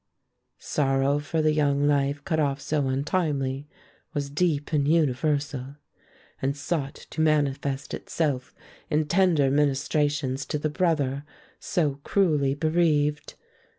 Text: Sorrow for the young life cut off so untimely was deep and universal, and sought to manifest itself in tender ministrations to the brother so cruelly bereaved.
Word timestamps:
Sorrow 0.57 1.19
for 1.19 1.43
the 1.43 1.51
young 1.51 1.85
life 1.87 2.25
cut 2.25 2.39
off 2.39 2.59
so 2.59 2.87
untimely 2.87 3.67
was 4.15 4.31
deep 4.31 4.73
and 4.73 4.87
universal, 4.87 5.75
and 6.41 6.57
sought 6.57 6.95
to 7.11 7.21
manifest 7.21 7.93
itself 7.93 8.55
in 8.89 9.05
tender 9.05 9.51
ministrations 9.51 10.43
to 10.47 10.57
the 10.57 10.71
brother 10.71 11.23
so 11.59 11.99
cruelly 12.03 12.55
bereaved. 12.55 13.35